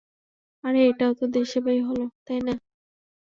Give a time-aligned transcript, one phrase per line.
[0.63, 2.53] আরে, এটাও তো দেশসেবাই হলো, তাই না?